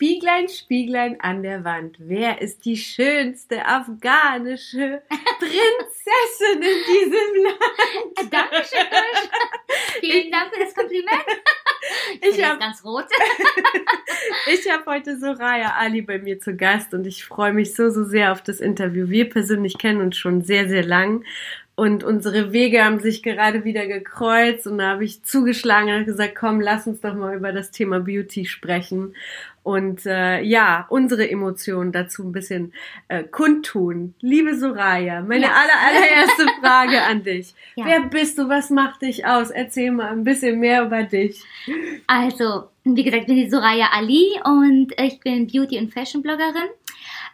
[0.00, 1.96] Spieglein, Spieglein an der Wand.
[1.98, 5.02] Wer ist die schönste afghanische
[5.38, 8.32] Prinzessin in diesem Land?
[8.32, 8.86] Dankeschön.
[10.00, 11.26] Vielen Dank für das Kompliment.
[12.20, 13.06] Ich, ich habe ganz rot.
[14.52, 18.04] ich habe heute Soraya Ali bei mir zu Gast und ich freue mich so, so
[18.04, 19.08] sehr auf das Interview.
[19.08, 21.24] Wir persönlich kennen uns schon sehr, sehr lang
[21.80, 26.34] und unsere Wege haben sich gerade wieder gekreuzt und da habe ich zugeschlagen und gesagt,
[26.38, 29.14] komm, lass uns doch mal über das Thema Beauty sprechen
[29.62, 32.74] und äh, ja, unsere Emotionen dazu ein bisschen
[33.08, 34.14] äh, kundtun.
[34.20, 35.52] Liebe Soraya, meine ja.
[35.52, 37.54] aller, allererste Frage an dich.
[37.76, 37.86] Ja.
[37.86, 38.50] Wer bist du?
[38.50, 39.50] Was macht dich aus?
[39.50, 41.42] Erzähl mal ein bisschen mehr über dich.
[42.06, 46.68] Also, wie gesagt, ich bin die Soraya Ali und ich bin Beauty- und Fashion-Bloggerin.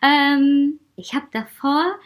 [0.03, 1.97] Ähm, ich habe davor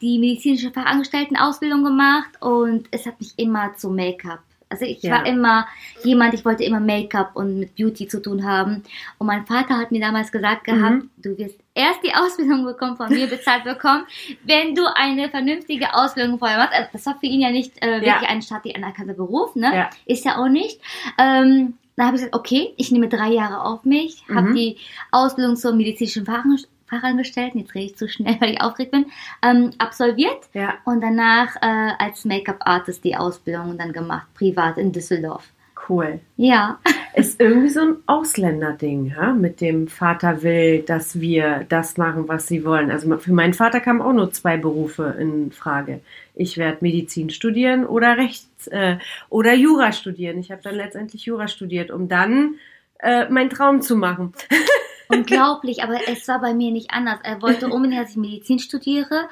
[0.00, 4.40] die medizinische Fachangestelltenausbildung gemacht und es hat mich immer zu Make-up.
[4.68, 5.12] Also ich ja.
[5.12, 5.66] war immer
[6.02, 8.82] jemand, ich wollte immer Make-up und mit Beauty zu tun haben.
[9.18, 11.10] Und mein Vater hat mir damals gesagt gehabt, mhm.
[11.18, 14.04] du wirst erst die Ausbildung bekommen, von mir bezahlt bekommen,
[14.44, 16.74] wenn du eine vernünftige Ausbildung vorher machst.
[16.74, 18.28] Also das war für ihn ja nicht äh, wirklich ja.
[18.28, 19.72] ein staatlich anerkannter Beruf, ne?
[19.72, 19.90] Ja.
[20.04, 20.80] Ist ja auch nicht.
[21.16, 24.34] Ähm, dann habe ich gesagt, okay, ich nehme drei Jahre auf mich, mhm.
[24.34, 24.76] habe die
[25.12, 29.06] Ausbildung zur medizinischen Fachangestellten Fachangestellten, jetzt rede ich zu schnell, weil ich aufgeregt bin,
[29.42, 30.74] ähm, absolviert ja.
[30.84, 35.52] und danach äh, als Make-up-Artist die Ausbildung dann gemacht, privat in Düsseldorf.
[35.88, 36.20] Cool.
[36.36, 36.78] Ja.
[37.14, 39.32] Ist irgendwie so ein Ausländerding, ja?
[39.32, 42.90] mit dem Vater will, dass wir das machen, was sie wollen.
[42.90, 46.00] Also für meinen Vater kamen auch nur zwei Berufe in Frage.
[46.34, 48.98] Ich werde Medizin studieren oder Rechts äh,
[49.30, 50.38] oder Jura studieren.
[50.38, 52.56] Ich habe dann letztendlich Jura studiert, um dann
[52.98, 54.34] äh, meinen Traum zu machen.
[55.08, 57.20] Unglaublich, aber es war bei mir nicht anders.
[57.22, 59.28] Er wollte unbedingt, dass ich Medizin studiere.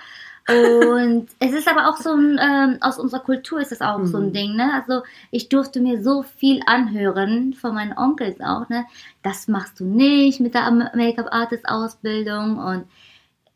[0.46, 4.06] Und es ist aber auch so ein, ähm, aus unserer Kultur ist das auch mhm.
[4.06, 4.32] so ein mhm.
[4.34, 4.74] Ding, ne?
[4.74, 8.84] Also ich durfte mir so viel anhören von meinen Onkels auch, ne?
[9.22, 12.84] Das machst du nicht mit der Make-up-Artist-Ausbildung und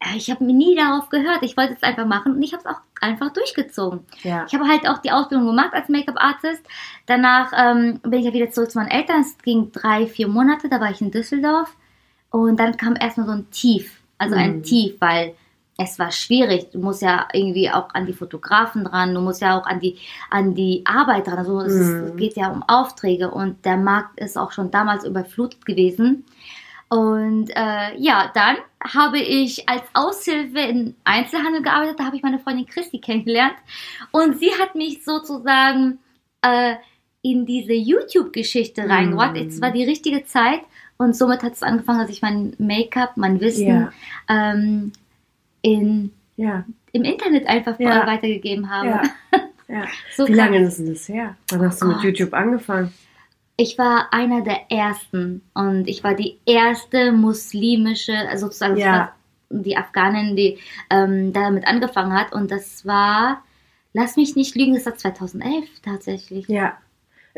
[0.00, 1.42] äh, ich habe mir nie darauf gehört.
[1.42, 4.00] Ich wollte es einfach machen und ich habe es auch einfach durchgezogen.
[4.22, 4.46] Ja.
[4.48, 6.62] Ich habe halt auch die Ausbildung gemacht als Make-up-Artist.
[7.04, 9.20] Danach ähm, bin ich ja wieder zurück zu meinen Eltern.
[9.20, 11.76] Es ging drei, vier Monate, da war ich in Düsseldorf.
[12.30, 14.40] Und dann kam erstmal so ein Tief, also mhm.
[14.40, 15.34] ein Tief, weil
[15.78, 16.70] es war schwierig.
[16.72, 19.96] Du musst ja irgendwie auch an die Fotografen dran, du musst ja auch an die,
[20.28, 21.38] an die Arbeit dran.
[21.38, 22.04] Also es, mhm.
[22.04, 26.24] es geht ja um Aufträge und der Markt ist auch schon damals überflutet gewesen.
[26.88, 32.00] Und äh, ja, dann habe ich als Aushilfe in Einzelhandel gearbeitet.
[32.00, 33.56] Da habe ich meine Freundin Christi kennengelernt.
[34.10, 35.98] Und sie hat mich sozusagen
[36.40, 36.76] äh,
[37.20, 38.90] in diese YouTube-Geschichte mm.
[38.90, 39.36] reingebracht.
[39.36, 40.60] Es war die richtige Zeit.
[40.98, 43.92] Und somit hat es angefangen, dass ich mein Make-up, mein Wissen ja.
[44.28, 44.92] ähm,
[45.62, 46.64] in, ja.
[46.92, 48.06] im Internet einfach ja.
[48.06, 49.08] weitergegeben habe.
[50.16, 51.36] so Wie lange ist denn das her?
[51.50, 52.92] Wann hast oh du mit YouTube angefangen?
[53.56, 59.08] Ich war einer der ersten und ich war die erste muslimische, also sozusagen
[59.50, 60.58] die Afghanin, die
[60.90, 62.32] ähm, damit angefangen hat.
[62.32, 63.42] Und das war,
[63.92, 66.48] lass mich nicht lügen, das war 2011 tatsächlich.
[66.48, 66.76] Ja.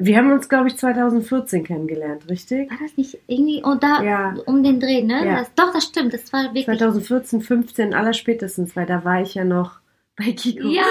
[0.02, 2.70] Wir haben uns, glaube ich, 2014 kennengelernt, richtig?
[2.70, 4.34] War das nicht irgendwie oh, da, ja.
[4.46, 5.26] um den Dreh, ne?
[5.26, 5.38] Ja.
[5.40, 6.14] Das, doch, das stimmt.
[6.14, 6.64] Das war wirklich.
[6.64, 9.80] 2014, 15, allerspätestens, weil da war ich ja noch
[10.16, 10.68] bei Kiko.
[10.68, 10.84] Ja,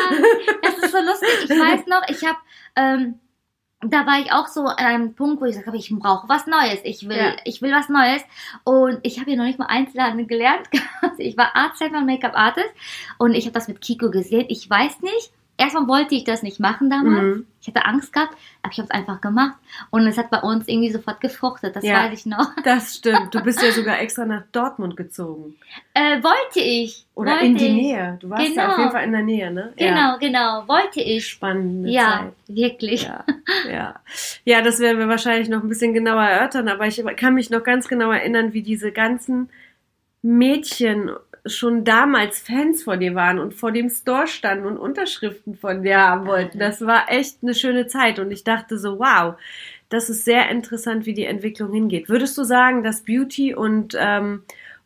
[0.61, 1.29] es ist so lustig.
[1.45, 2.37] Ich weiß noch, ich habe.
[2.75, 3.15] Ähm,
[3.81, 6.47] da war ich auch so an einem Punkt, wo ich gesagt habe, ich brauche was
[6.47, 6.81] Neues.
[6.83, 7.35] Ich will, ja.
[7.45, 8.21] ich will was Neues.
[8.65, 10.67] Und ich habe hier noch nicht mal Einzelhandel gelernt.
[11.17, 12.69] ich war Arzt, Make-up Artist.
[13.17, 14.45] Und ich habe das mit Kiko gesehen.
[14.49, 17.37] Ich weiß nicht, erstmal wollte ich das nicht machen damals.
[17.37, 17.45] Mhm.
[17.61, 19.55] Ich hatte Angst gehabt, aber ich habe es einfach gemacht.
[19.89, 22.49] Und es hat bei uns irgendwie sofort gefruchtet, das ja, weiß ich noch.
[22.63, 23.35] Das stimmt.
[23.35, 25.55] Du bist ja sogar extra nach Dortmund gezogen.
[25.93, 27.05] Äh, wollte ich.
[27.15, 28.17] Oder wollte in die Nähe.
[28.21, 28.61] Du warst genau.
[28.61, 29.73] ja auf jeden Fall in der Nähe, ne?
[29.75, 30.17] Genau, ja.
[30.17, 30.67] genau.
[30.67, 31.27] Wollte ich.
[31.27, 32.55] Spannende ja, Zeit.
[32.55, 33.03] Wirklich.
[33.03, 33.25] Ja,
[33.69, 33.95] ja.
[34.45, 37.63] ja, das werden wir wahrscheinlich noch ein bisschen genauer erörtern, aber ich kann mich noch
[37.63, 39.49] ganz genau erinnern, wie diese ganzen
[40.21, 41.11] Mädchen
[41.49, 45.99] schon damals Fans von dir waren und vor dem Store standen und Unterschriften von dir
[45.99, 46.59] haben wollten.
[46.59, 49.35] Das war echt eine schöne Zeit und ich dachte so, wow,
[49.89, 52.09] das ist sehr interessant, wie die Entwicklung hingeht.
[52.09, 54.43] Würdest du sagen, dass Beauty und, ähm,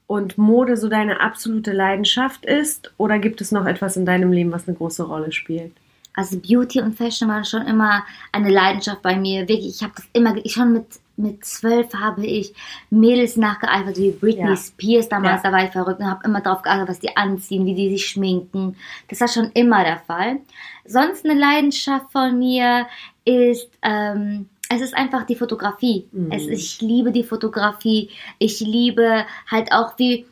[0.07, 4.51] und Mode so deine absolute Leidenschaft ist oder gibt es noch etwas in deinem Leben,
[4.51, 5.74] was eine große Rolle spielt?
[6.15, 9.48] Also Beauty und Fashion waren schon immer eine Leidenschaft bei mir.
[9.48, 12.54] Wirklich, ich habe das immer, ich schon mit mit zwölf habe ich
[12.89, 14.56] Mädels nachgeeifert, wie Britney ja.
[14.56, 15.50] Spears damals, ja.
[15.50, 18.07] da war ich verrückt und habe immer darauf geachtet, was die anziehen, wie die sich
[18.07, 18.75] schminken.
[19.10, 20.39] Das war schon immer der Fall.
[20.86, 22.88] Sonst eine Leidenschaft von mir
[23.25, 26.07] ist, ähm, es ist einfach die Fotografie.
[26.12, 26.31] Mhm.
[26.31, 28.10] Es, ich liebe die Fotografie.
[28.39, 30.25] Ich liebe halt auch, wie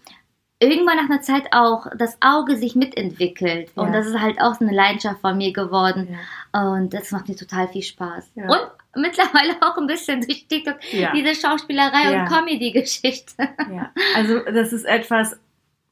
[0.60, 3.72] irgendwann nach einer Zeit auch das Auge sich mitentwickelt.
[3.76, 3.84] Ja.
[3.84, 6.18] Und das ist halt auch so eine Leidenschaft von mir geworden.
[6.54, 6.74] Ja.
[6.74, 8.32] Und das macht mir total viel Spaß.
[8.36, 8.48] Ja.
[8.48, 10.80] Und mittlerweile auch ein bisschen durch TikTok
[11.16, 13.34] diese Schauspielerei und Comedy-Geschichte.
[13.72, 13.92] Ja.
[14.16, 15.40] Also das ist etwas,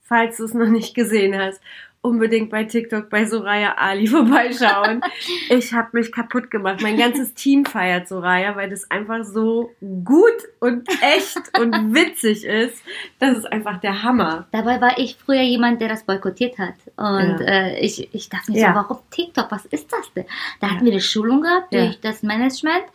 [0.01, 1.62] falls du es noch nicht gesehen hast
[2.01, 5.01] unbedingt bei TikTok bei Soraya Ali vorbeischauen.
[5.50, 6.81] ich habe mich kaputt gemacht.
[6.81, 12.81] Mein ganzes Team feiert Soraya, weil das einfach so gut und echt und witzig ist.
[13.19, 14.48] Das ist einfach der Hammer.
[14.51, 16.75] Dabei war ich früher jemand, der das boykottiert hat.
[16.96, 17.46] Und ja.
[17.46, 18.69] äh, ich, ich dachte mir ja.
[18.69, 19.52] so, warum TikTok?
[19.52, 20.25] Was ist das denn?
[20.62, 22.86] Da hatten wir eine Schulung gehabt durch das Management.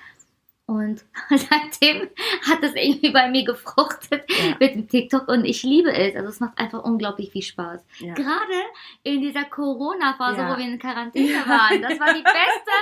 [0.67, 2.09] Und seitdem
[2.49, 4.57] hat es irgendwie bei mir gefruchtet ja.
[4.59, 6.17] mit dem TikTok und ich liebe es.
[6.17, 7.85] Also es macht einfach unglaublich viel Spaß.
[7.99, 8.15] Ja.
[8.15, 8.63] Gerade
[9.03, 10.53] in dieser Corona-Phase, ja.
[10.53, 11.83] wo wir in Quarantäne waren.
[11.83, 12.73] Das war die beste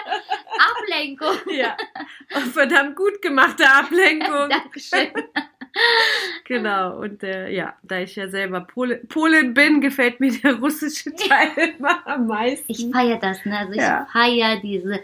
[0.79, 1.55] Ablenkung.
[1.57, 1.77] Ja.
[2.37, 4.49] Und verdammt gut gemachte Ablenkung.
[4.49, 5.11] Dankeschön.
[6.45, 11.13] genau, und äh, ja, da ich ja selber Pol Polin bin, gefällt mir der russische
[11.15, 12.71] Teil immer am meisten.
[12.71, 13.59] Ich feiere das, ne?
[13.59, 15.03] Also ich feiere diese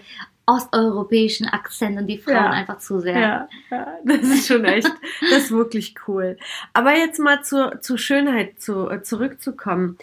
[0.48, 2.50] osteuropäischen Akzent und die Frauen ja.
[2.50, 3.18] einfach zu sehr.
[3.18, 4.90] Ja, ja, das ist schon echt,
[5.30, 6.38] das ist wirklich cool.
[6.72, 9.98] Aber jetzt mal zur, zur Schönheit zu, äh, zurückzukommen.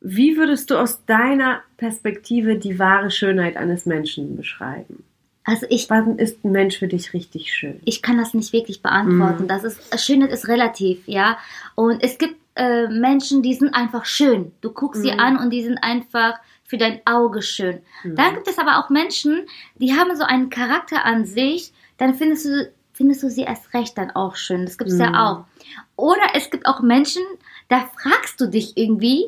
[0.00, 5.02] Wie würdest du aus deiner Perspektive die wahre Schönheit eines Menschen beschreiben?
[5.42, 5.90] Also ich.
[5.90, 7.80] Wann ist ein Mensch für dich richtig schön?
[7.84, 9.46] Ich kann das nicht wirklich beantworten.
[9.46, 9.48] Mm.
[9.48, 11.38] Das ist, Schönheit ist relativ, ja.
[11.74, 14.52] Und es gibt äh, Menschen, die sind einfach schön.
[14.60, 15.04] Du guckst mm.
[15.04, 15.20] sie mhm.
[15.20, 17.80] an und die sind einfach für dein Auge schön.
[18.04, 18.14] Mhm.
[18.14, 22.44] Dann gibt es aber auch Menschen, die haben so einen Charakter an sich, dann findest
[22.44, 24.66] du, findest du sie erst recht dann auch schön.
[24.66, 25.02] Das gibt es mhm.
[25.02, 25.44] ja auch.
[25.96, 27.22] Oder es gibt auch Menschen,
[27.68, 29.24] da fragst du dich irgendwie,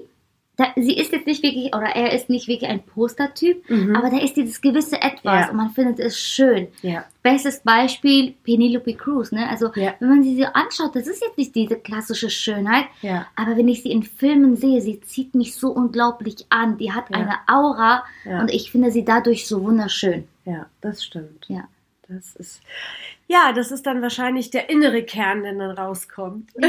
[0.60, 3.96] da, sie ist jetzt nicht wirklich, oder er ist nicht wirklich ein Postertyp, mhm.
[3.96, 5.50] aber da ist dieses gewisse Etwas ja.
[5.50, 6.68] und man findet es schön.
[6.82, 7.06] Ja.
[7.22, 9.48] Bestes Beispiel Penelope Cruz, ne?
[9.48, 9.94] Also ja.
[10.00, 12.86] wenn man sie so anschaut, das ist jetzt nicht diese klassische Schönheit,
[13.36, 16.76] aber wenn ich sie in Filmen sehe, sie zieht mich so unglaublich an.
[16.76, 20.28] Die hat eine Aura und ich finde sie dadurch so wunderschön.
[20.44, 21.46] Ja, das stimmt.
[21.48, 21.68] Ja.
[22.08, 22.60] Das ist,
[23.28, 26.50] ja, das ist dann wahrscheinlich der innere Kern, der dann rauskommt.
[26.58, 26.68] Ja.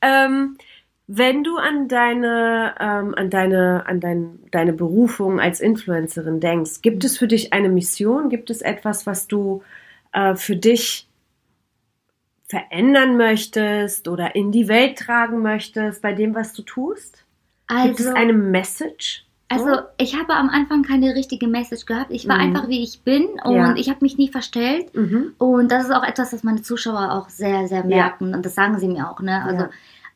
[0.00, 0.56] ähm,
[1.12, 7.02] wenn du an deine, ähm, an deine, an dein, deine Berufung als Influencerin denkst, gibt
[7.02, 8.28] es für dich eine Mission?
[8.28, 9.64] Gibt es etwas, was du
[10.12, 11.08] äh, für dich
[12.48, 17.24] verändern möchtest oder in die Welt tragen möchtest bei dem, was du tust?
[17.66, 19.26] Also, gibt es also eine Message?
[19.48, 22.12] Also ich habe am Anfang keine richtige Message gehabt.
[22.12, 22.42] Ich war mhm.
[22.42, 23.74] einfach wie ich bin und ja.
[23.74, 24.94] ich habe mich nie verstellt.
[24.94, 25.34] Mhm.
[25.38, 28.30] Und das ist auch etwas, was meine Zuschauer auch sehr, sehr merken.
[28.30, 28.36] Ja.
[28.36, 29.18] Und das sagen sie mir auch.
[29.20, 29.42] Ne?
[29.42, 29.70] Also ja.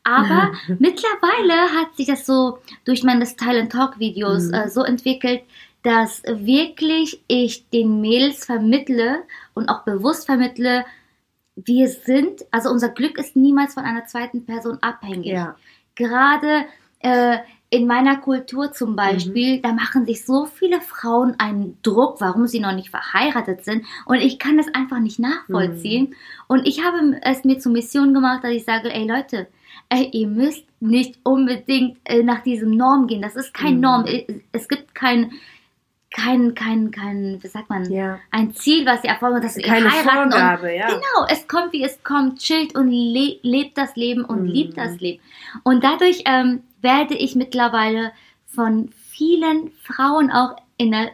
[0.05, 4.53] Aber mittlerweile hat sich das so durch meine Style and Talk Videos mhm.
[4.53, 5.41] äh, so entwickelt,
[5.83, 10.85] dass wirklich ich den Mädels vermittle und auch bewusst vermittle,
[11.55, 15.27] wir sind, also unser Glück ist niemals von einer zweiten Person abhängig.
[15.27, 15.55] Ja.
[15.95, 16.65] Gerade
[16.99, 17.37] äh,
[17.69, 18.95] in meiner Kultur zum mhm.
[18.95, 19.61] Beispiel, mhm.
[19.61, 23.85] da machen sich so viele Frauen einen Druck, warum sie noch nicht verheiratet sind.
[24.05, 26.09] Und ich kann das einfach nicht nachvollziehen.
[26.09, 26.15] Mhm.
[26.47, 29.47] Und ich habe es mir zur Mission gemacht, dass ich sage, ey Leute,
[29.89, 33.21] ey, ihr müsst nicht unbedingt äh, nach diesem Norm gehen.
[33.21, 33.81] Das ist kein mhm.
[33.81, 34.05] Norm.
[34.51, 35.31] Es gibt kein,
[36.15, 38.19] kein, kein, kein, wie sagt man, ja.
[38.31, 40.87] ein Ziel, was ihr erfolgen, dass ihr Keine heiraten Vorgabe, und, ja.
[40.87, 44.47] Genau, es kommt, wie es kommt, chillt und le lebt das Leben und mhm.
[44.47, 45.21] liebt das Leben.
[45.63, 48.11] Und dadurch ähm, werde ich mittlerweile
[48.45, 51.11] von vielen Frauen auch in der,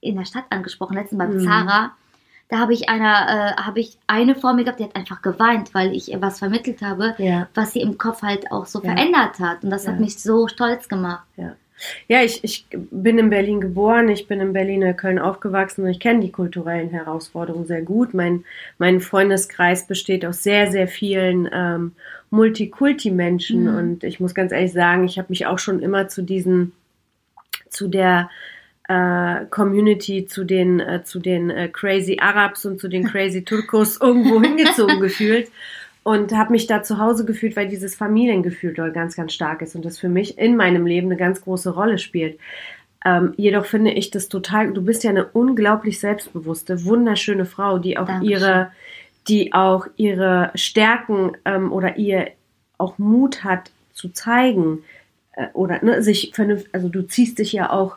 [0.00, 1.40] in der Stadt angesprochen, letztens bei mhm.
[1.40, 1.92] Zara,
[2.50, 5.72] da habe ich einer, äh, habe ich eine vor mir gehabt, die hat einfach geweint,
[5.72, 7.48] weil ich ihr was vermittelt habe, ja.
[7.54, 8.92] was sie im Kopf halt auch so ja.
[8.92, 9.62] verändert hat.
[9.62, 9.92] Und das ja.
[9.92, 11.26] hat mich so stolz gemacht.
[11.36, 11.54] Ja.
[12.08, 16.20] Ich, ich bin in Berlin geboren, ich bin in Berlin Köln aufgewachsen und ich kenne
[16.20, 18.12] die kulturellen Herausforderungen sehr gut.
[18.14, 18.44] Mein,
[18.78, 21.92] mein Freundeskreis besteht aus sehr, sehr vielen ähm,
[22.30, 23.76] Multikulti-Menschen mhm.
[23.76, 26.72] und ich muss ganz ehrlich sagen, ich habe mich auch schon immer zu diesen,
[27.70, 28.28] zu der
[28.90, 33.96] äh, Community zu den, äh, zu den äh, Crazy Arabs und zu den Crazy Turkos
[34.00, 35.48] irgendwo hingezogen gefühlt.
[36.02, 39.76] und habe mich da zu Hause gefühlt, weil dieses Familiengefühl dort ganz, ganz stark ist
[39.76, 42.38] und das für mich in meinem Leben eine ganz große Rolle spielt.
[43.04, 47.96] Ähm, jedoch finde ich das total, du bist ja eine unglaublich selbstbewusste, wunderschöne Frau, die
[47.96, 48.30] auch Dankeschön.
[48.30, 48.72] ihre,
[49.28, 52.28] die auch ihre Stärken ähm, oder ihr
[52.76, 54.82] auch Mut hat zu zeigen
[55.34, 57.96] äh, oder ne, sich vernünftig, also du ziehst dich ja auch,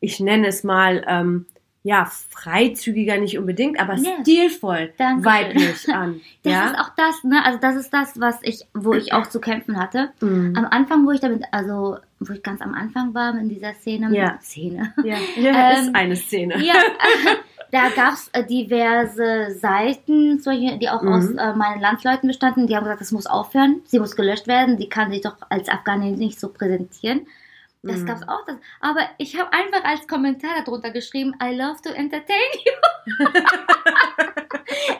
[0.00, 1.46] ich nenne es mal, ähm,
[1.82, 4.10] ja, freizügiger nicht unbedingt, aber Ja.
[4.22, 5.24] stilvoll Dankeschön.
[5.24, 6.20] weiblich an.
[6.42, 6.66] Das ja?
[6.70, 7.44] ist auch das, ne?
[7.44, 10.10] Also das ist das, was ich, wo ich auch zu kämpfen hatte.
[10.20, 10.54] Mhm.
[10.56, 14.10] Am Anfang, wo ich damit, also wo ich ganz am Anfang war in dieser Szene,
[14.16, 14.38] Ja.
[14.42, 14.94] Szene.
[15.04, 16.60] ja, ja Ähm, ist eine Szene.
[16.64, 16.74] Ja,
[17.72, 20.40] da gab es äh, diverse Seiten,
[20.80, 21.12] die auch Mhm.
[21.12, 22.66] aus äh, meinen Landsleuten bestanden.
[22.66, 25.68] Die haben gesagt, das muss aufhören, sie muss gelöscht werden, die kann sich doch als
[25.68, 27.26] Afghanin nicht so präsentieren.
[27.82, 28.06] Das Mhm.
[28.06, 28.44] gab's auch.
[28.46, 28.56] Das.
[28.80, 32.72] Aber ich habe einfach als Kommentar darunter geschrieben, I love to entertain you.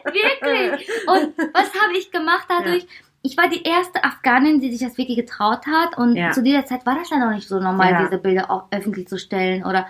[0.05, 0.89] wirklich.
[1.07, 2.87] Und was habe ich gemacht dadurch?
[3.23, 5.99] Ich war die erste Afghanin, die sich das wirklich getraut hat.
[5.99, 6.31] Und Ja.
[6.31, 8.03] zu dieser Zeit war das ja noch nicht so normal, Ja.
[8.05, 9.87] diese Bilder auch öffentlich zu stellen oder,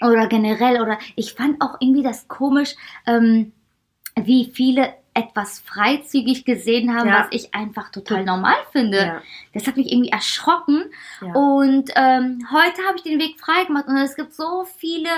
[0.00, 0.80] oder generell.
[0.80, 3.52] Oder ich fand auch irgendwie das komisch, ähm,
[4.16, 7.20] wie viele etwas freizügig gesehen haben, Ja.
[7.20, 8.98] was ich einfach total normal finde.
[8.98, 9.22] Ja.
[9.54, 10.84] Das hat mich irgendwie erschrocken.
[11.20, 11.32] Ja.
[11.34, 15.08] Und ähm, heute habe ich den Weg frei gemacht und es gibt so viele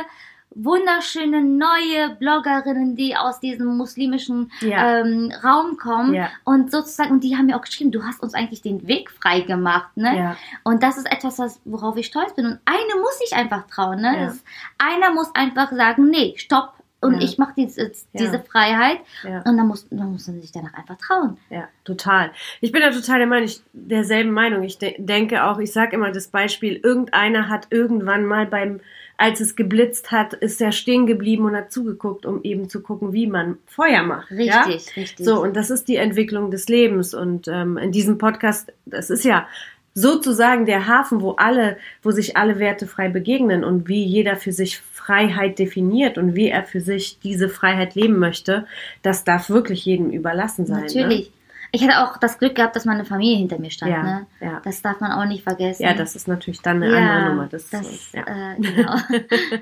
[0.52, 4.98] wunderschöne neue Bloggerinnen, die aus diesem muslimischen Ja.
[5.00, 6.28] ähm, Raum kommen Ja.
[6.44, 9.40] und sozusagen, und die haben mir auch geschrieben, du hast uns eigentlich den Weg frei
[9.42, 10.16] gemacht, ne?
[10.16, 10.36] Ja.
[10.64, 12.46] Und das ist etwas, was, worauf ich stolz bin.
[12.46, 14.26] Und eine muss sich einfach trauen, ne?
[14.26, 14.44] Das,
[14.78, 16.72] einer muss einfach sagen, nee, stopp.
[17.02, 17.20] Und Ja.
[17.22, 17.88] ich mache diese, Ja.
[18.14, 18.98] diese Freiheit.
[19.24, 19.38] Ja.
[19.38, 21.38] Und dann muss, dann muss man sich danach einfach trauen.
[21.48, 22.30] Ja, total.
[22.60, 24.62] Ich bin da total der Meinung, ich, derselben Meinung.
[24.62, 28.80] Ich de denke auch, ich sage immer das Beispiel, irgendeiner hat irgendwann mal beim,
[29.16, 33.12] als es geblitzt hat, ist er stehen geblieben und hat zugeguckt, um eben zu gucken,
[33.14, 34.30] wie man Feuer macht.
[34.30, 35.24] Richtig, richtig.
[35.24, 37.14] So, und das ist die Entwicklung des Lebens.
[37.14, 39.46] Und ähm, in diesem Podcast, das ist ja
[39.92, 44.52] sozusagen der Hafen, wo alle, wo sich alle Werte frei begegnen und wie jeder für
[44.52, 44.78] sich
[45.10, 48.64] Freiheit definiert und wie er für sich diese Freiheit leben möchte,
[49.02, 50.82] das darf wirklich jedem überlassen sein.
[50.82, 50.86] Ne?
[50.86, 51.32] Natürlich.
[51.72, 53.90] Ich hatte auch das Glück gehabt, dass meine Familie hinter mir stand.
[53.90, 54.26] Ja, ne?
[54.40, 54.60] ja.
[54.62, 55.82] Das darf man auch nicht vergessen.
[55.82, 57.48] Ja, das ist natürlich dann eine Ja, andere Nummer.
[57.48, 58.22] Das, das, ja.
[58.22, 58.96] äh, genau.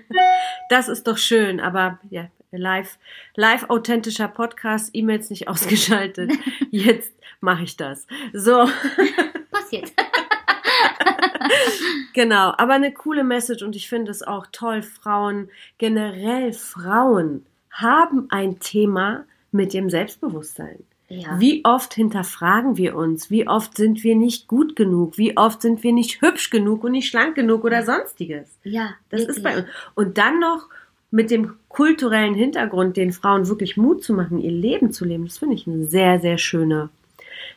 [0.69, 2.99] das ist doch schön, aber ja, live,
[3.35, 6.31] live authentischer Podcast, E-Mails nicht ausgeschaltet.
[6.71, 8.07] Jetzt mache ich das.
[8.35, 8.69] So.
[9.51, 9.93] Passiert.
[12.15, 18.27] Genau, aber eine coole Message und ich finde es auch toll, Frauen, generell Frauen haben
[18.31, 20.81] ein Thema mit dem Selbstbewusstsein.
[21.09, 21.39] Ja.
[21.41, 23.31] Wie oft hinterfragen wir uns?
[23.31, 25.17] Wie oft sind wir nicht gut genug?
[25.17, 28.49] Wie oft sind wir nicht hübsch genug und nicht schlank genug oder sonstiges?
[28.65, 29.37] ja, Das wirklich.
[29.39, 29.67] ist bei uns.
[29.95, 30.69] Und dann noch
[31.11, 35.39] mit dem kulturellen Hintergrund, den Frauen wirklich Mut zu machen, ihr Leben zu leben, das
[35.39, 36.91] finde ich eine sehr, sehr schöne,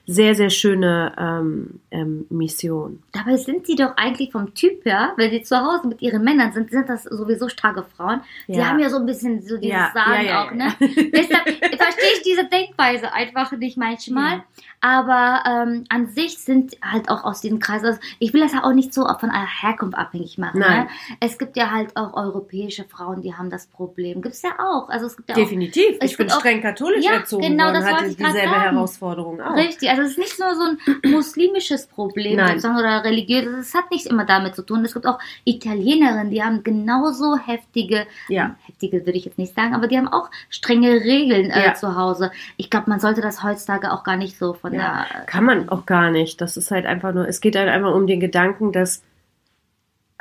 [0.07, 3.01] sehr, sehr schöne ähm, ähm, Mission.
[3.11, 6.51] Dabei sind sie doch eigentlich vom Typ her, wenn sie zu Hause mit ihren Männern
[6.51, 8.21] sind, sind das sowieso starke Frauen.
[8.47, 8.67] Die Ja.
[8.69, 10.55] haben ja so ein bisschen so dieses Ja, Sagen ja, ja, auch, ja.
[10.55, 10.73] ne?
[10.79, 14.37] Deshalb verstehe ich diese Denkweise einfach nicht manchmal.
[14.37, 14.43] Ja.
[14.83, 18.63] Aber ähm, an sich sind halt auch aus diesem Kreis, also ich will das ja
[18.63, 20.59] auch nicht so von einer Herkunft abhängig machen.
[20.59, 20.85] Nein.
[20.85, 20.87] Ne?
[21.19, 24.23] Es gibt ja halt auch europäische Frauen, die haben das Problem.
[24.23, 24.89] Gibt es ja auch.
[24.89, 25.97] Also es gibt ja auch Definitiv.
[25.99, 28.59] Es Ich bin auch- streng katholisch Ja, erzogen genau, worden, das hatte ich dieselbe sagen.
[28.61, 29.55] Herausforderung auch.
[29.55, 34.07] Richtig, also es ist nicht nur so ein muslimisches Problem oder religiöses, es hat nicht
[34.07, 34.83] immer damit zu tun.
[34.85, 38.55] Es gibt auch Italienerinnen, die haben genauso heftige, Ja.
[38.65, 41.73] heftige würde ich jetzt nicht sagen, aber die haben auch strenge Regeln äh, Ja.
[41.75, 42.31] zu Hause.
[42.57, 45.21] Ich glaube, man sollte das heutzutage auch gar nicht so von Ja, der.
[45.25, 46.39] kann man auch gar nicht.
[46.41, 49.03] Das ist halt einfach nur, es geht halt einfach um den Gedanken, dass,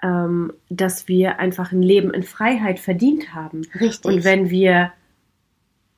[0.03, 3.63] ähm, dass wir einfach ein Leben in Freiheit verdient haben.
[3.79, 4.05] Richtig.
[4.05, 4.93] Und wenn wir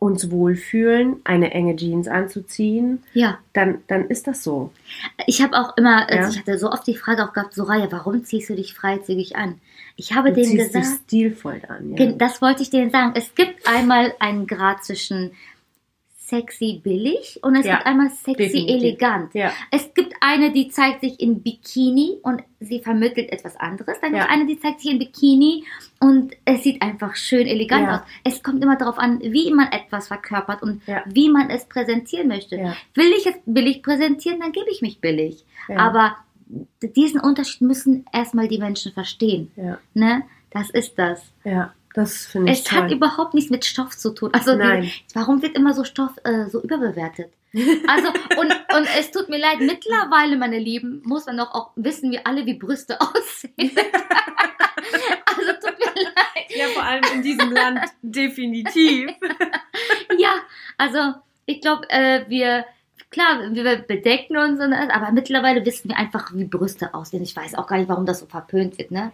[0.02, 4.73] uns wohlfühlen, eine enge Jeans anzuziehen, ja, dann, dann ist das so.
[5.28, 6.28] ich habe auch immer, also Ja.
[6.28, 9.61] ich hatte so oft die Frage auch gehabt, Soraya, warum ziehst du dich freizügig an?
[9.97, 11.94] Ich habe Du denen ziehst dich gesagt, stilvoll an.
[11.97, 12.12] Ja.
[12.12, 13.12] Das wollte ich denen sagen.
[13.14, 15.30] Es gibt einmal einen Grad zwischen
[16.32, 18.76] sexy billig und es Ja, gibt einmal sexy definitiv.
[18.76, 19.34] elegant.
[19.34, 19.52] Ja.
[19.70, 24.00] Es gibt eine, die zeigt sich in Bikini und sie vermittelt etwas anderes.
[24.00, 24.28] Dann gibt Ja.
[24.28, 25.64] es eine, die zeigt sich in Bikini
[26.00, 28.00] und es sieht einfach schön elegant aus.
[28.24, 32.56] Es kommt immer darauf an, wie man etwas verkörpert und wie man es präsentieren möchte.
[32.94, 35.44] Will ich es billig präsentieren, dann gebe ich mich billig.
[35.76, 36.16] Aber
[36.82, 39.50] diesen Unterschied müssen erstmal die Menschen verstehen.
[39.94, 40.22] Ne?
[40.50, 41.32] Das ist das.
[41.44, 42.78] ja, das finde ich Es toll.
[42.78, 44.30] hat überhaupt nichts mit Stoff zu tun.
[44.32, 44.82] Also Nein.
[44.82, 47.32] Die, warum wird immer so Stoff äh, so überbewertet?
[47.87, 48.08] Also
[48.40, 52.26] und, und es tut mir leid, mittlerweile, meine Lieben, muss man doch auch wissen, wir
[52.26, 53.52] alle, wie Brüste aussehen.
[55.26, 56.46] also tut mir leid.
[56.56, 59.11] ja, vor allem in diesem Land definitiv.
[60.18, 60.34] Ja,
[60.78, 61.14] also
[61.46, 62.64] ich glaube, äh, wir
[63.12, 67.23] klar, wir bedecken uns, und, alles, aber mittlerweile wissen wir einfach, wie Brüste aussehen.
[67.23, 68.90] Ich weiß auch gar nicht, warum das so verpönt wird.
[68.90, 69.12] Ne?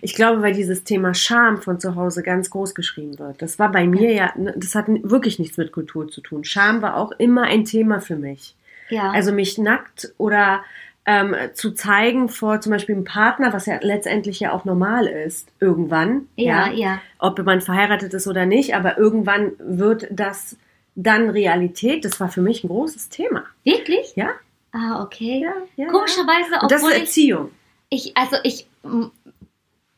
[0.00, 3.42] Ich glaube, weil dieses Thema Scham von zu Hause ganz groß geschrieben wird.
[3.42, 6.44] Das war bei mir ja, ne, das hat wirklich nichts mit Kultur zu tun.
[6.44, 8.54] Scham war auch immer ein Thema für mich.
[8.88, 9.10] Ja.
[9.10, 10.62] Also mich nackt oder
[11.06, 15.48] ähm, zu zeigen vor zum Beispiel einem Partner, was ja letztendlich ja auch normal ist,
[15.58, 16.28] irgendwann.
[16.36, 17.00] ja, ja.
[17.18, 20.56] Ob man verheiratet ist oder nicht, aber irgendwann wird das
[20.94, 22.04] dann Realität.
[22.04, 23.44] Das war für mich ein großes Thema.
[23.64, 24.14] Wirklich?
[24.16, 24.30] Ja?
[24.72, 25.40] Ah, okay.
[25.42, 25.90] Ja, ja.
[25.90, 27.50] Komischerweise, Und das ist obwohl ich, Erziehung.
[27.88, 28.66] ich, also ich,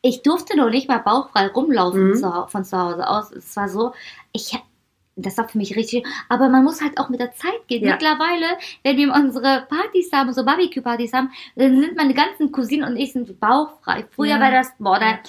[0.01, 2.15] ich durfte noch nicht mal bauchfrei rumlaufen Mhm.
[2.15, 3.31] zu, von zu Hause aus.
[3.31, 3.93] Es war so,
[4.33, 4.57] ich,
[5.15, 7.83] das war für mich richtig, aber man muss halt auch mit der Zeit gehen.
[7.85, 7.91] Ja.
[7.93, 12.97] Mittlerweile, wenn wir unsere Partys haben, so Barbecue-Partys haben, dann sind meine ganzen Cousinen und
[12.97, 14.05] ich sind bauchfrei.
[14.11, 14.39] Früher Ja.
[14.39, 15.19] war das, boah, da,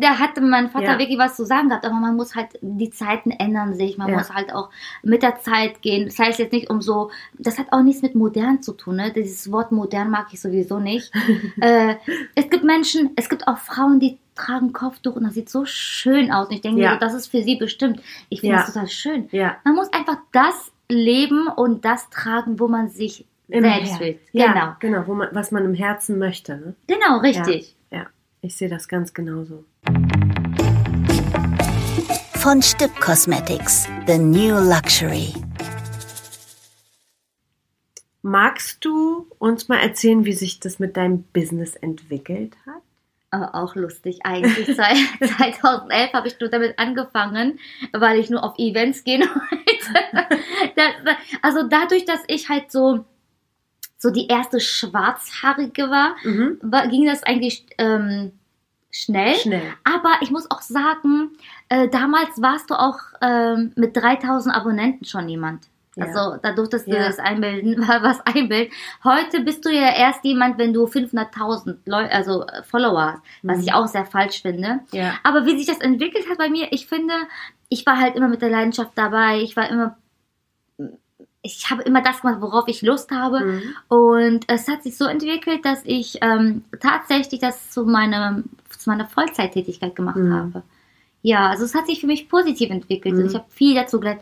[0.00, 0.98] da hatte mein Vater Ja.
[0.98, 4.16] wirklich was zu sagen gehabt, aber man muss halt, die Zeiten ändern sich, man Ja.
[4.18, 4.70] muss halt auch
[5.02, 6.06] mit der Zeit gehen.
[6.06, 9.12] Das heißt jetzt nicht um so, das hat auch nichts mit modern zu tun, ne?
[9.12, 11.12] Dieses Wort modern mag ich sowieso nicht.
[11.60, 11.96] äh,
[12.34, 16.30] es gibt Menschen, es gibt auch Frauen, die tragen Kopftuch und das sieht so schön
[16.30, 16.48] aus.
[16.48, 16.92] Und ich denke Ja.
[16.92, 18.00] mir, das ist für sie bestimmt.
[18.28, 18.62] Ich finde Ja.
[18.62, 19.28] das total schön.
[19.64, 24.18] Man muss einfach das leben und das tragen, wo man sich Im selbst Her- will.
[24.32, 24.72] Genau.
[24.78, 26.56] genau, wo man, was man im Herzen möchte.
[26.56, 26.74] Ne?
[26.86, 27.74] Genau, richtig.
[28.40, 29.64] Ich sehe das ganz genauso.
[32.36, 35.34] Von Stipp Cosmetics, the new luxury.
[38.22, 42.82] Magst du uns mal erzählen, wie sich das mit deinem Business entwickelt hat?
[43.30, 44.66] Aber auch lustig eigentlich.
[44.74, 47.58] Zwei- 2011 habe ich nur damit angefangen,
[47.92, 51.16] weil ich nur auf Events gehen wollte.
[51.42, 53.04] Also dadurch, dass ich halt so,
[53.98, 56.58] so die erste Schwarzhaarige war, Mhm.
[56.62, 58.32] war ging das eigentlich ähm,
[58.90, 59.34] schnell.
[59.34, 59.62] Schnell.
[59.84, 61.30] Aber ich muss auch sagen,
[61.68, 65.64] äh, damals warst du auch ähm, mit 3000 Abonnenten schon jemand.
[65.96, 66.04] Ja.
[66.06, 67.06] Also dadurch, dass du Ja.
[67.08, 68.72] das einbilden, was einbilden.
[69.02, 73.56] Heute bist du ja erst jemand, wenn du 500.000 Leute, also äh, Follower hast, was
[73.58, 73.62] Mhm.
[73.64, 74.80] ich auch sehr falsch finde.
[74.92, 75.14] Ja.
[75.24, 77.14] Aber wie sich das entwickelt hat bei mir, ich finde,
[77.68, 79.40] ich war halt immer mit der Leidenschaft dabei.
[79.40, 79.96] Ich war immer,
[81.56, 83.40] ich habe immer das gemacht, worauf ich Lust habe.
[83.40, 83.62] Mhm.
[83.88, 89.06] Und es hat sich so entwickelt, dass ich ähm, tatsächlich das zu, meinem, zu meiner
[89.06, 90.32] Vollzeittätigkeit gemacht Mhm.
[90.34, 90.62] habe.
[91.22, 93.26] Ja, also es hat sich für mich positiv entwickelt und Mhm.
[93.28, 94.20] ich habe viel dazu gelernt.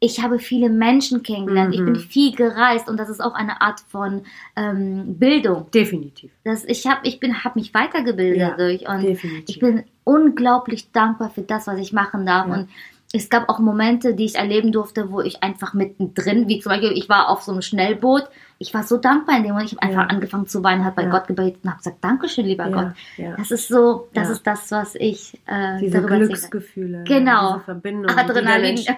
[0.00, 1.86] Ich habe viele Menschen kennengelernt, ich Mhm.
[1.86, 4.22] bin viel gereist und das ist auch eine Art von
[4.56, 5.70] ähm, Bildung.
[5.72, 6.30] Definitiv.
[6.44, 9.44] Das, ich habe ich bin, hab mich weitergebildet Ja, dadurch und Definitiv.
[9.48, 12.48] ich bin unglaublich dankbar für das, was ich machen darf.
[12.48, 12.54] Ja.
[12.54, 12.68] Und
[13.16, 16.92] es gab auch Momente, die ich erleben durfte, wo ich einfach mittendrin, wie zum Beispiel,
[16.92, 18.28] ich war auf so einem Schnellboot.
[18.58, 19.72] Ich war so dankbar in dem Moment.
[19.72, 19.98] Ich habe Ja.
[20.00, 21.10] einfach angefangen zu weinen, habe bei Ja.
[21.10, 22.92] Gott gebetet und habe gesagt, Dankeschön, lieber Gott.
[23.16, 23.36] ja, ja.
[23.36, 26.02] Das ist so, das ist das, was ich äh, Diese.
[26.02, 27.04] Glücksgefühle.
[27.06, 27.52] Genau.
[27.54, 28.06] Diese Verbindung.
[28.08, 28.76] die Adrenalin.
[28.78, 28.96] Ja.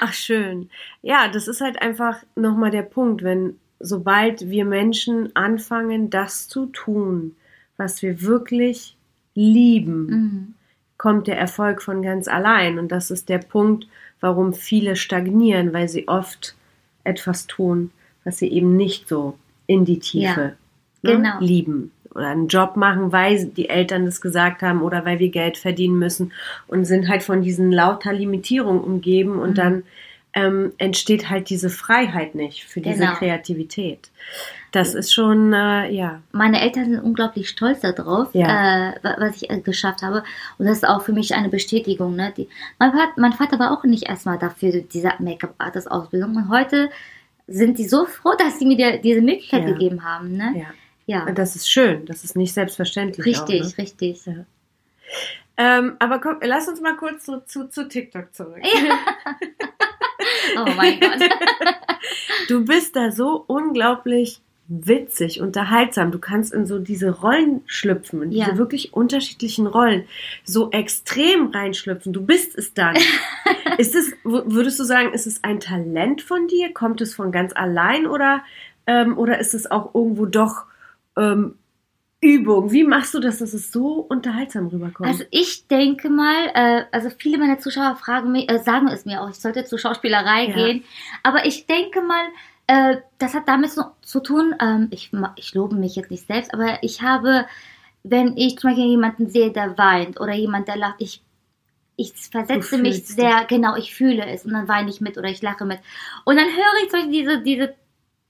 [0.00, 0.68] Ach, schön.
[1.02, 6.66] Ja, das ist halt einfach nochmal der Punkt, wenn sobald wir Menschen anfangen, das zu
[6.66, 7.36] tun,
[7.76, 8.96] was wir wirklich
[9.34, 10.54] lieben, Mhm.
[10.98, 12.78] Kommt der Erfolg von ganz allein.
[12.78, 13.86] Und das ist der Punkt,
[14.20, 16.54] warum viele stagnieren, weil sie oft
[17.04, 17.90] etwas tun,
[18.24, 20.54] was sie eben nicht so in die Tiefe
[21.02, 21.40] Ja, ne, genau.
[21.40, 21.92] lieben.
[22.14, 25.98] Oder einen Job machen, weil die Eltern das gesagt haben oder weil wir Geld verdienen
[25.98, 26.32] müssen
[26.66, 29.54] und sind halt von diesen lauter Limitierungen umgeben und Mhm.
[29.54, 29.82] dann
[30.34, 33.14] ähm, entsteht halt diese Freiheit nicht für diese Genau.
[33.14, 34.10] Kreativität.
[34.72, 38.90] Das ist schon, äh, ja, Meine Eltern sind unglaublich stolz darauf, Ja.
[38.90, 40.22] äh, wa- was ich äh, geschafft habe.
[40.58, 42.14] Und das ist auch für mich eine Bestätigung.
[42.16, 42.32] Ne?
[42.36, 46.36] Die, mein, Vater, mein Vater war auch nicht erstmal dafür, diese Make-up-Artist-Ausbildung.
[46.36, 46.90] Und heute
[47.46, 49.68] sind die so froh, dass sie mir die, diese Möglichkeit Ja.
[49.72, 50.36] gegeben haben.
[50.36, 50.52] Ne?
[50.58, 50.66] ja.
[51.06, 52.04] Ja, Und das ist schön.
[52.04, 53.24] Das ist nicht selbstverständlich.
[53.24, 53.78] richtig, Auch, ne?
[53.78, 54.26] richtig.
[54.26, 54.34] Ja.
[55.60, 58.62] Ähm, aber komm, lass uns mal kurz zu, zu, zu TikTok zurück.
[60.56, 61.20] Oh mein Gott.
[62.48, 66.10] Du bist da so unglaublich witzig, unterhaltsam.
[66.10, 68.44] Du kannst in so diese Rollen schlüpfen, in Ja.
[68.46, 70.04] diese wirklich unterschiedlichen Rollen,
[70.44, 72.12] so extrem reinschlüpfen.
[72.12, 72.96] Du bist es dann.
[73.78, 76.72] ist es, würdest du sagen, ist es ein Talent von dir?
[76.74, 78.42] Kommt es von ganz allein oder,
[78.86, 80.64] ähm, oder ist es auch irgendwo doch
[81.16, 81.54] ähm,
[82.20, 82.72] Übung?
[82.72, 85.08] Wie machst du das, dass es so unterhaltsam rüberkommt?
[85.08, 89.22] Also ich denke mal, äh, also viele meiner Zuschauer fragen mich, äh, sagen es mir
[89.22, 90.54] auch, ich sollte zur Schauspielerei Ja.
[90.54, 90.84] gehen.
[91.22, 92.24] Aber ich denke mal,
[92.66, 96.52] äh, das hat damit so, zu tun, ähm, ich, ich lobe mich jetzt nicht selbst,
[96.52, 97.46] aber ich habe,
[98.02, 101.22] wenn ich zum Beispiel jemanden sehe, der weint oder jemand, der lacht, ich,
[101.94, 105.40] ich versetze mich sehr, genau, ich fühle es und dann weine ich mit oder ich
[105.40, 105.78] lache mit.
[106.24, 107.74] Und dann höre ich zum Beispiel diese, diese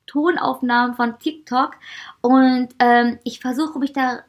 [0.09, 1.77] Tonaufnahmen von TikTok
[2.21, 4.25] und ähm, ich versuche mich da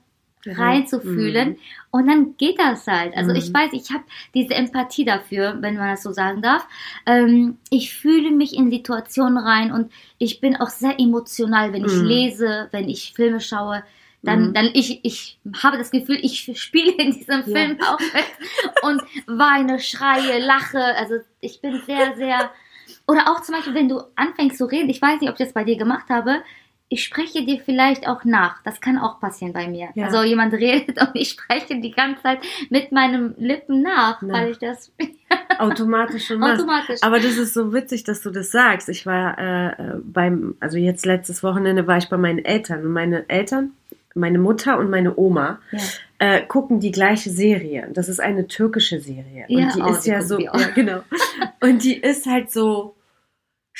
[0.45, 1.49] reinzufühlen.
[1.49, 1.57] Mhm.
[1.91, 3.15] Und dann geht das halt.
[3.15, 3.37] Also mhm.
[3.37, 6.67] ich weiß, ich habe diese Empathie dafür, wenn man das so sagen darf.
[7.05, 11.93] Ähm, ich fühle mich in Situationen rein und ich bin auch sehr emotional, wenn ich
[11.93, 12.05] mhm.
[12.05, 13.83] lese, wenn ich Filme schaue.
[14.21, 14.53] Dann, mhm.
[14.53, 17.93] dann ich, ich habe das Gefühl, ich spiele in diesem Film ja.
[17.93, 20.81] auch mit und weine, schreie, lache.
[20.97, 22.51] Also ich bin sehr, sehr.
[23.09, 25.53] Oder auch zum Beispiel, wenn du anfängst zu reden, ich weiß nicht, ob ich das
[25.53, 26.43] bei dir gemacht habe,
[26.89, 28.61] ich spreche dir vielleicht auch nach.
[28.61, 29.89] Das kann auch passieren bei mir.
[29.95, 30.05] Ja.
[30.05, 34.33] Also jemand redet und ich spreche die ganze Zeit mit meinen Lippen nach, Na.
[34.35, 34.91] weil ich das
[35.57, 36.99] automatisch schon automatisch.
[37.01, 38.89] Aber das ist so witzig, dass du das sagst.
[38.89, 43.27] Ich war äh, beim, also jetzt letztes Wochenende war ich bei meinen Eltern und meine
[43.27, 43.71] Eltern,
[44.13, 45.79] meine Mutter und meine Oma ja.
[46.19, 47.89] äh, gucken die gleiche Serie.
[47.91, 51.01] Das ist eine türkische Serie und ja, die oh, ist ja so, ja, genau.
[51.61, 52.95] Und die ist halt so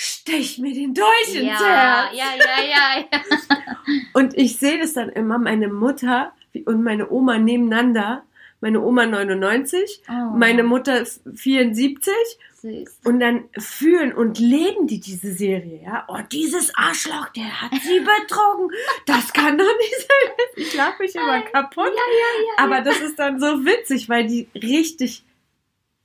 [0.02, 2.18] stech mir den Dolch ins ja, Herz.
[2.18, 3.20] Ja, ja, ja, ja.
[4.14, 6.32] Und ich sehe das dann immer, meine Mutter
[6.66, 8.24] und meine Oma nebeneinander.
[8.62, 10.36] Meine Oma 99, oh.
[10.36, 12.14] meine Mutter 74.
[12.62, 13.00] Süß.
[13.06, 16.04] Und dann fühlen und leben die diese Serie, ja.
[16.10, 18.70] Oh, dieses Arschloch, der hat sie betrogen.
[19.06, 20.34] Das kann doch nicht sein.
[20.58, 21.86] Ich lache mich immer kaputt.
[21.86, 25.24] Ja, ja, ja, Aber das ist dann so witzig, weil die richtig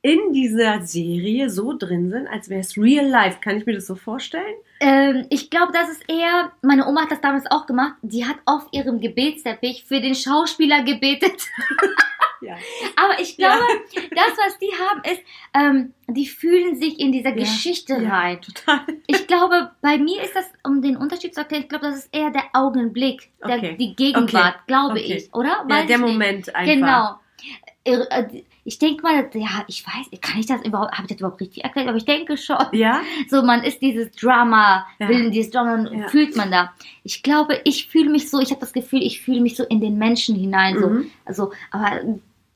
[0.05, 3.38] in dieser Serie so drin sind, als wäre es real life.
[3.40, 4.55] Kann ich mir das so vorstellen?
[4.81, 8.37] Ähm, ich glaube, das ist eher, meine Oma hat das damals auch gemacht, die hat
[8.45, 11.47] auf ihrem Gebetsteppich für den Schauspieler gebetet.
[12.43, 12.55] ja.
[12.97, 14.03] Aber ich glaube, ja.
[14.11, 15.23] das, was die haben, ist,
[15.55, 17.37] ähm, die fühlen sich in dieser ja.
[17.37, 18.43] Geschichte rein.
[18.43, 18.81] Total.
[19.07, 22.14] Ich glaube, bei mir ist das, um den Unterschied zu erklären, ich glaube, das ist
[22.14, 23.59] eher der Augenblick, okay.
[23.59, 24.64] der, die Gegenwart, okay.
[24.67, 25.14] glaube okay.
[25.17, 25.64] ich, oder?
[25.67, 26.55] Weiß ja, der Moment nicht.
[26.55, 26.75] einfach.
[26.75, 27.23] Genau
[28.64, 31.64] ich denke mal, ja, ich weiß, kann ich das überhaupt, habe ich das überhaupt richtig
[31.64, 31.88] erklärt?
[31.88, 32.57] Aber ich denke schon.
[32.73, 33.03] Ja.
[33.29, 35.09] So, man ist dieses Drama, ja.
[35.09, 36.09] will dieses Drama, ja.
[36.09, 36.73] fühlt man da.
[37.03, 39.81] Ich glaube, ich fühle mich so, ich habe das Gefühl, ich fühle mich so in
[39.81, 40.79] den Menschen hinein.
[40.79, 41.11] So, mhm.
[41.25, 42.01] also, aber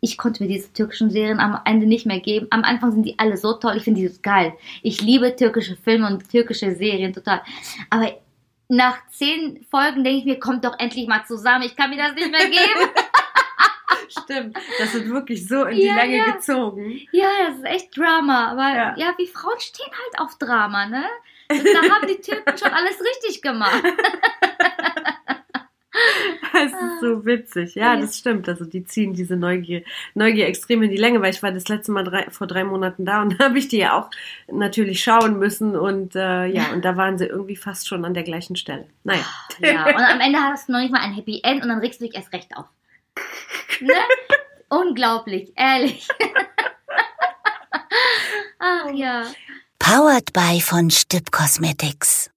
[0.01, 2.47] ich konnte mir diese türkischen Serien am Ende nicht mehr geben.
[2.51, 4.55] Am Anfang sind die alle so toll, ich finde die so geil.
[4.83, 7.43] Ich liebe türkische Filme und türkische Serien total.
[7.91, 8.12] Aber
[8.69, 12.14] nach zehn Folgen denke ich mir, kommt doch endlich mal zusammen, ich kann mir das
[12.14, 12.91] nicht mehr geben.
[14.09, 16.31] Stimmt, das wird wirklich so in die ja, Länge ja.
[16.33, 17.01] gezogen.
[17.12, 18.53] Ja, das ist echt Drama.
[18.53, 18.94] Aber ja.
[18.97, 21.05] ja, wie Frauen stehen halt auf Drama, ne?
[21.49, 23.83] Da haben die Türken schon alles richtig gemacht.
[26.53, 27.75] Das ist so witzig.
[27.75, 28.49] Ja, das stimmt.
[28.49, 29.83] Also die ziehen diese Neugier,
[30.14, 33.05] Neugier extrem in die Länge, weil ich war das letzte Mal drei, vor drei Monaten
[33.05, 34.11] da und da habe ich die ja auch
[34.51, 38.23] natürlich schauen müssen und äh, ja, und da waren sie irgendwie fast schon an der
[38.23, 38.87] gleichen Stelle.
[39.05, 39.25] Naja.
[39.61, 42.01] Ja, und am Ende hast du noch nicht mal ein Happy End und dann regst
[42.01, 42.66] du dich erst recht auf.
[43.81, 43.94] Ne?
[44.68, 46.09] Unglaublich, ehrlich.
[48.59, 49.24] Ach ja.
[49.78, 52.31] Powered by von Stipp Cosmetics.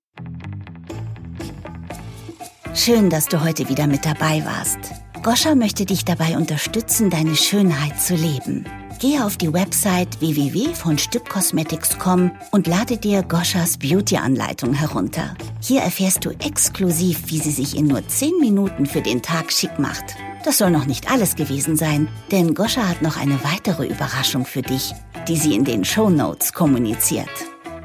[2.73, 4.79] Schön, dass du heute wieder mit dabei warst.
[5.23, 8.65] Goscha möchte dich dabei unterstützen, deine Schönheit zu leben.
[8.99, 15.35] Gehe auf die Website www.von und lade dir Goschas Beauty-Anleitung herunter.
[15.59, 19.77] Hier erfährst du exklusiv, wie sie sich in nur 10 Minuten für den Tag schick
[19.79, 20.15] macht.
[20.43, 24.63] Das soll noch nicht alles gewesen sein, denn Goscha hat noch eine weitere Überraschung für
[24.63, 24.93] dich,
[25.27, 27.29] die sie in den Show Notes kommuniziert.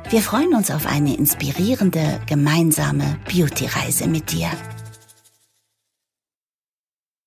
[0.08, 4.48] Wir freuen uns auf eine inspirierende, gemeinsame Beauty-Reise mit dir.